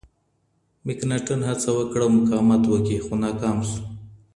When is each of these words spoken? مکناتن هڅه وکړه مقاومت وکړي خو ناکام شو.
مکناتن 0.85 1.39
هڅه 1.49 1.69
وکړه 1.77 2.05
مقاومت 2.17 2.63
وکړي 2.67 2.97
خو 3.05 3.13
ناکام 3.23 3.57
شو. 3.69 3.81